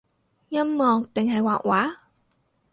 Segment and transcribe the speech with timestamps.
[0.49, 1.97] 音樂定係畫畫？